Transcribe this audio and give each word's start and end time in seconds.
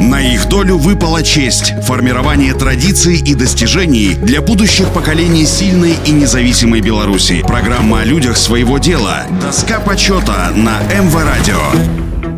На 0.00 0.18
их 0.18 0.48
долю 0.48 0.78
выпала 0.78 1.22
честь– 1.22 1.74
формирование 1.82 2.54
традиций 2.54 3.18
и 3.18 3.34
достижений 3.34 4.14
для 4.14 4.40
будущих 4.40 4.88
поколений 4.94 5.44
сильной 5.44 5.94
и 6.06 6.10
независимой 6.10 6.80
Беларуси. 6.80 7.44
Программа 7.46 8.00
о 8.00 8.04
людях 8.04 8.38
своего 8.38 8.78
дела. 8.78 9.26
Доска 9.42 9.78
почета 9.78 10.52
на 10.56 10.80
МВ 10.84 11.14
Радио. 11.22 11.60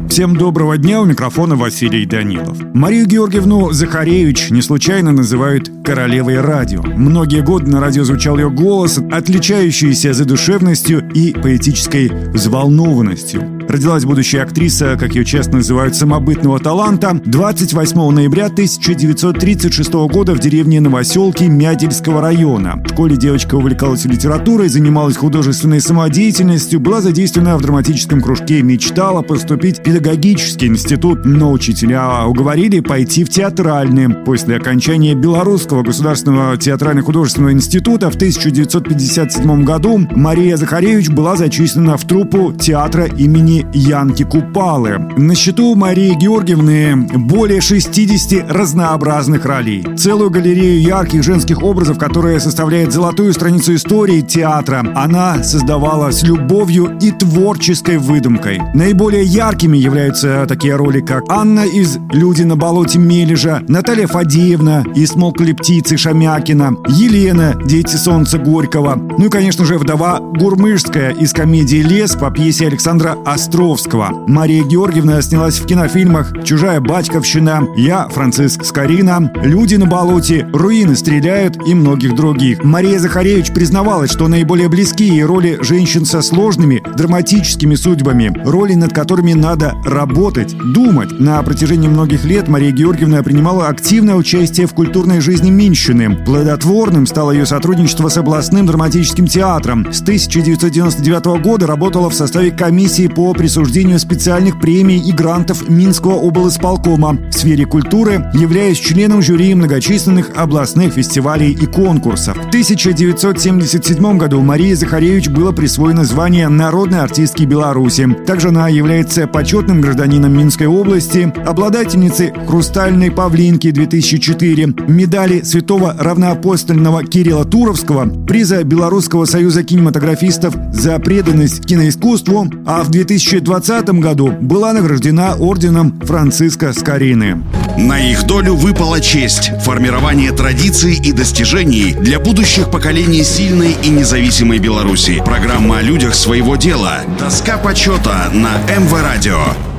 Всем 0.09 0.37
доброго 0.37 0.77
дня, 0.77 1.01
у 1.01 1.05
микрофона 1.05 1.55
Василий 1.55 2.05
Данилов. 2.05 2.59
Марию 2.75 3.07
Георгиевну 3.07 3.71
Захаревич 3.71 4.51
не 4.51 4.61
случайно 4.61 5.13
называют 5.13 5.71
королевой 5.85 6.41
радио. 6.41 6.83
Многие 6.83 7.43
годы 7.43 7.71
на 7.71 7.81
радио 7.81 8.03
звучал 8.03 8.39
ее 8.39 8.51
голос, 8.51 8.99
отличающийся 8.99 10.13
задушевностью 10.13 11.09
и 11.15 11.33
поэтической 11.33 12.09
взволнованностью. 12.09 13.62
Родилась 13.69 14.05
будущая 14.05 14.43
актриса, 14.43 14.97
как 14.99 15.15
ее 15.15 15.25
часто 15.25 15.57
называют, 15.57 15.95
самобытного 15.95 16.59
таланта, 16.59 17.21
28 17.25 18.11
ноября 18.11 18.47
1936 18.47 19.93
года 19.93 20.35
в 20.35 20.39
деревне 20.39 20.81
Новоселки 20.81 21.45
Мядельского 21.45 22.21
района. 22.21 22.83
В 22.85 22.89
школе 22.89 23.17
девочка 23.17 23.55
увлекалась 23.55 24.05
литературой, 24.05 24.69
занималась 24.69 25.17
художественной 25.17 25.81
самодеятельностью, 25.81 26.81
была 26.81 27.01
задействована 27.01 27.57
в 27.57 27.63
драматическом 27.63 28.21
кружке 28.21 28.63
мечтала 28.63 29.23
поступить 29.23 29.79
в 29.79 29.83
педагогический 29.83 30.67
институт, 30.67 31.25
но 31.25 31.53
учителя 31.53 32.27
уговорили 32.27 32.81
пойти 32.81 33.25
в 33.25 33.31
театральный. 33.31 34.09
После 34.09 34.57
окончания 34.57 35.15
Белорусского 35.15 35.83
государственного 35.83 36.57
театрально-художественного 36.57 37.53
института 37.53 38.11
в 38.11 38.17
1957 38.17 39.65
году 39.65 40.07
Мария 40.11 40.57
Захаревич 40.57 41.09
была 41.11 41.37
зачислена 41.37 41.97
в 41.97 42.05
труппу 42.05 42.53
театра 42.53 43.07
имени 43.07 43.62
Янки 43.73 44.25
Купалы. 44.25 44.99
На 45.17 45.35
счету 45.35 45.75
Марии 45.75 46.15
Георгиевны 46.15 46.97
более 46.97 47.61
60 47.61 48.51
разнообразных 48.51 49.45
ролей. 49.45 49.87
Целую 49.97 50.31
галерею 50.31 50.81
ярких 50.81 51.23
женских 51.23 51.63
образов, 51.63 51.99
которая 51.99 52.41
составляет 52.41 52.93
золотую 52.93 53.33
страницу 53.33 53.75
истории 53.75 54.21
театра, 54.21 54.85
она 54.95 55.43
создавала 55.43 56.11
с 56.11 56.23
любовью 56.23 56.99
и 57.01 57.11
творческой 57.11 57.99
выдумкой. 57.99 58.61
Наиболее 58.75 59.25
яркими 59.25 59.77
являются 59.77 60.45
такие 60.49 60.77
роли, 60.77 61.01
как 61.01 61.25
Анна 61.29 61.65
из 61.65 61.99
«Люди 62.13 62.43
на 62.43 62.57
болоте 62.57 62.99
Мележа», 62.99 63.63
Наталья 63.69 64.07
Фадеевна 64.07 64.85
из 64.95 65.11
«Смолкли 65.11 65.53
птицы» 65.53 65.97
Шамякина, 65.97 66.77
Елена 66.89 67.55
«Дети 67.65 67.97
солнца 67.97 68.39
Горького», 68.39 68.97
ну 69.19 69.27
и, 69.27 69.29
конечно 69.29 69.65
же, 69.65 69.79
вдова 69.79 70.19
Гурмышская 70.21 71.11
из 71.11 71.33
комедии 71.33 71.77
«Лес» 71.77 72.17
по 72.17 72.31
пьесе 72.31 72.67
Александра 72.67 73.17
Астровского 73.25 73.42
Островского. 73.43 74.25
Мария 74.29 74.63
Георгиевна 74.63 75.21
снялась 75.21 75.59
в 75.59 75.67
кинофильмах 75.67 76.45
«Чужая 76.45 76.81
батьковщина», 76.81 77.67
«Я, 77.77 78.07
Франциск 78.07 78.65
Скорина», 78.65 79.33
«Люди 79.43 79.75
на 79.75 79.87
болоте», 79.87 80.47
«Руины 80.53 80.95
стреляют» 80.95 81.57
и 81.67 81.75
многих 81.75 82.15
других. 82.15 82.63
Мария 82.63 83.01
Захаревич 83.01 83.53
признавалась, 83.53 84.13
что 84.13 84.29
наиболее 84.29 84.69
близкие 84.69 85.25
роли 85.25 85.59
женщин 85.61 86.05
со 86.05 86.23
сложными 86.23 86.85
драматическими 86.97 87.75
судьбами, 87.75 88.33
роли, 88.45 88.75
над 88.75 88.93
которыми 88.93 89.33
надо 89.33 89.75
работать, 89.85 90.57
думать. 90.73 91.11
На 91.19 91.43
протяжении 91.43 91.89
многих 91.89 92.25
лет 92.25 92.47
Мария 92.47 92.71
Георгиевна 92.71 93.25
принимала 93.25 93.67
активное 93.67 94.15
участие 94.15 94.69
в 94.69 94.73
культурной 94.73 95.21
жизни 95.21 95.51
Минщины. 95.51 96.15
Плодотворным 96.25 97.07
стало 97.07 97.33
ее 97.33 97.45
сотрудничество 97.45 98.09
с 98.09 98.17
областным 98.17 98.67
драматическим 98.67 99.27
театром. 99.27 99.93
С 99.93 100.01
1999 100.01 101.43
года 101.43 101.67
работала 101.67 102.09
в 102.09 102.15
составе 102.15 102.53
комиссии 102.53 103.09
по 103.09 103.32
присуждению 103.35 103.99
специальных 103.99 104.61
премий 104.61 104.99
и 104.99 105.13
грантов 105.13 105.69
Минского 105.69 106.15
облсполкома 106.15 107.19
в 107.31 107.33
сфере 107.33 107.65
культуры, 107.65 108.31
являясь 108.35 108.79
членом 108.79 109.23
жюри 109.23 109.55
многочисленных 109.55 110.31
областных 110.37 110.95
фестивалей 110.95 111.53
и 111.53 111.67
конкурсов. 111.67 112.37
В 112.37 112.49
1977 112.49 114.19
году 114.19 114.41
Марии 114.43 114.75
Захаревич 114.75 115.29
было 115.29 115.53
присвоено 115.53 116.05
звание 116.05 116.49
народной 116.49 117.01
артистки 117.01 117.45
Беларуси. 117.45 118.09
Также 118.27 118.49
она 118.49 118.69
является 118.69 119.27
почетным 119.27 119.81
гражданином 119.81 120.37
Минской 120.37 120.67
области, 120.67 121.33
обладательницей 121.47 122.33
«Хрустальной 122.47 123.11
павлинки» 123.11 123.71
2004, 123.71 124.75
медали 124.89 125.43
святого 125.43 125.95
равноапостольного 125.99 127.05
Кирилла 127.05 127.45
Туровского, 127.45 128.07
приза 128.27 128.63
Белорусского 128.65 129.25
союза 129.25 129.63
кинематографистов 129.63 130.55
за 130.73 130.99
преданность 130.99 131.65
киноискусству, 131.67 132.51
а 132.67 132.83
в 132.83 132.91
2000 132.91 133.22
2020 133.31 133.89
году 134.01 134.31
была 134.41 134.73
награждена 134.73 135.35
орденом 135.35 136.01
Франциска 136.01 136.73
Скорины. 136.73 137.43
На 137.79 137.99
их 138.01 138.27
долю 138.27 138.55
выпала 138.55 139.01
честь– 139.01 139.51
формирование 139.65 140.33
традиций 140.33 140.95
и 141.03 141.13
достижений 141.13 141.95
для 141.95 142.19
будущих 142.19 142.71
поколений 142.71 143.25
сильной 143.25 143.77
и 143.83 143.89
независимой 143.89 144.59
Беларуси. 144.59 145.23
Программа 145.25 145.79
о 145.79 145.83
людях 145.83 146.15
своего 146.15 146.57
дела. 146.57 147.01
Доска 147.19 147.59
почета 147.59 148.31
на 148.33 148.59
МВ 148.79 148.93
Радио. 148.93 149.72